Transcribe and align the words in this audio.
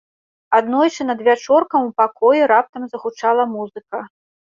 Аднойчы 0.59 1.01
надвячоркам 1.09 1.81
ў 1.89 1.93
пакоі 2.01 2.47
раптам 2.53 2.87
загучала 2.95 3.43
музыка. 3.53 4.01